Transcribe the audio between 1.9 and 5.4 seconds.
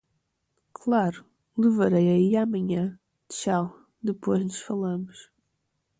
aí amanhã. Tchau, depois nos falamos.